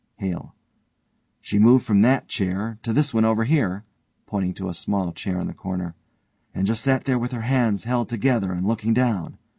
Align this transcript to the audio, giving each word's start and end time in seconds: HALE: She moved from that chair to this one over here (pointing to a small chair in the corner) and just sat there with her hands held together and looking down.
HALE: 0.17 0.55
She 1.41 1.59
moved 1.59 1.85
from 1.85 2.01
that 2.01 2.27
chair 2.27 2.79
to 2.81 2.91
this 2.91 3.13
one 3.13 3.23
over 3.23 3.43
here 3.43 3.83
(pointing 4.25 4.55
to 4.55 4.67
a 4.67 4.73
small 4.73 5.11
chair 5.11 5.39
in 5.39 5.45
the 5.45 5.53
corner) 5.53 5.93
and 6.55 6.65
just 6.65 6.81
sat 6.81 7.03
there 7.05 7.19
with 7.19 7.33
her 7.33 7.41
hands 7.41 7.83
held 7.83 8.09
together 8.09 8.51
and 8.51 8.65
looking 8.67 8.95
down. 8.95 9.37